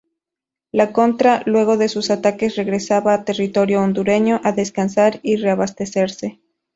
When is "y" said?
5.21-5.35